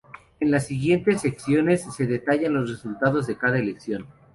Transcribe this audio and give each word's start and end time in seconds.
En 0.39 0.49
las 0.49 0.65
siguientes 0.65 1.21
secciones 1.21 1.85
se 1.95 2.07
detallan 2.07 2.55
los 2.55 2.67
resultados 2.71 3.27
de 3.27 3.37
cada 3.37 3.59
elección. 3.59 4.07